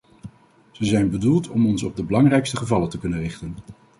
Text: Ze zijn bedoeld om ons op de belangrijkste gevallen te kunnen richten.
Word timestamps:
Ze 0.71 0.85
zijn 0.85 1.09
bedoeld 1.09 1.47
om 1.49 1.67
ons 1.67 1.83
op 1.83 1.95
de 1.95 2.03
belangrijkste 2.03 2.57
gevallen 2.57 2.89
te 2.89 2.97
kunnen 2.97 3.19
richten. 3.19 3.55